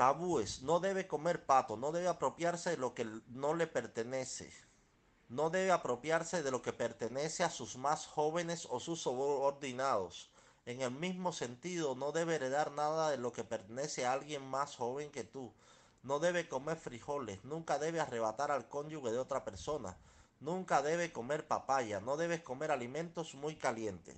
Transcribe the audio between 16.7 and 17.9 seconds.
frijoles, nunca